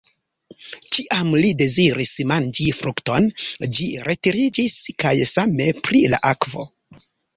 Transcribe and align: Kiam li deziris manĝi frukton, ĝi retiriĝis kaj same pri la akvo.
Kiam 0.95 1.27
li 1.43 1.51
deziris 1.59 2.13
manĝi 2.31 2.65
frukton, 2.79 3.27
ĝi 3.77 3.91
retiriĝis 4.09 4.79
kaj 5.05 5.13
same 5.37 5.69
pri 5.89 6.03
la 6.15 6.23
akvo. 6.33 6.67